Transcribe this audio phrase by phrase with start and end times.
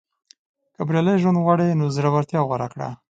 [0.75, 2.89] •که بریالی ژوند غواړې، نو زړورتیا غوره کړه.